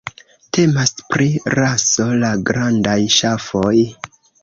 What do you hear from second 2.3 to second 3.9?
grandaj ŝafoj.